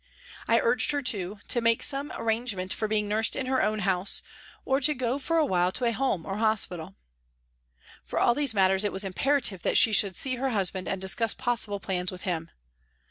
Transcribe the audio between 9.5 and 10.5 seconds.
that she should see her